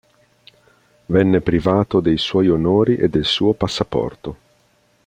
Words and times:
Venne 1.05 1.41
privato 1.41 1.99
dei 1.99 2.17
suoi 2.17 2.49
onori 2.49 2.95
e 2.95 3.07
del 3.07 3.23
suo 3.23 3.53
passaporto. 3.53 4.37